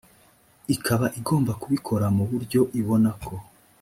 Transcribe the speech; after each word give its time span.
ikaba 0.75 1.07
igomba 1.19 1.51
kubikora 1.61 2.05
mu 2.15 2.23
buryo 2.29 2.61
ibonako 2.79 3.33